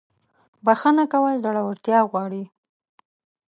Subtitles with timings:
[0.65, 2.43] •بخښنه کول زړورتیا غواړي.